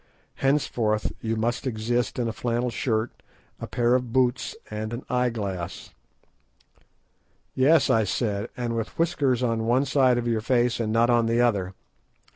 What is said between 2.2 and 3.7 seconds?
a flannel shirt, a